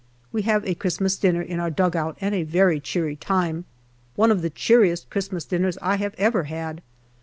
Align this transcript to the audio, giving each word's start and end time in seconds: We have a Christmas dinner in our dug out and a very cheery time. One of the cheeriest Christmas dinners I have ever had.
We 0.31 0.41
have 0.41 0.65
a 0.65 0.73
Christmas 0.73 1.15
dinner 1.15 1.43
in 1.43 1.59
our 1.59 1.69
dug 1.69 1.95
out 1.95 2.17
and 2.19 2.33
a 2.33 2.41
very 2.41 2.79
cheery 2.79 3.15
time. 3.15 3.65
One 4.15 4.31
of 4.31 4.41
the 4.41 4.49
cheeriest 4.49 5.11
Christmas 5.11 5.45
dinners 5.45 5.77
I 5.79 5.97
have 5.97 6.15
ever 6.17 6.45
had. 6.45 6.81